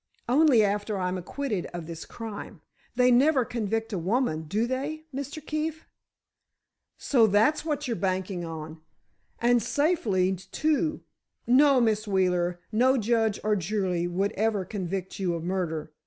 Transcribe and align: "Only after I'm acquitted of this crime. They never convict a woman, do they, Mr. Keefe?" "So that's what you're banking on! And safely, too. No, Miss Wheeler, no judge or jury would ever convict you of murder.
"Only 0.27 0.63
after 0.63 0.97
I'm 0.97 1.15
acquitted 1.19 1.67
of 1.75 1.85
this 1.85 2.05
crime. 2.05 2.61
They 2.95 3.11
never 3.11 3.45
convict 3.45 3.93
a 3.93 3.99
woman, 3.99 4.45
do 4.47 4.65
they, 4.65 5.05
Mr. 5.13 5.45
Keefe?" 5.45 5.85
"So 6.97 7.27
that's 7.27 7.63
what 7.63 7.85
you're 7.87 7.95
banking 7.95 8.43
on! 8.43 8.81
And 9.37 9.61
safely, 9.61 10.35
too. 10.37 11.03
No, 11.45 11.79
Miss 11.79 12.07
Wheeler, 12.07 12.59
no 12.71 12.97
judge 12.97 13.39
or 13.43 13.55
jury 13.55 14.07
would 14.07 14.31
ever 14.31 14.65
convict 14.65 15.19
you 15.19 15.35
of 15.35 15.43
murder. 15.43 15.91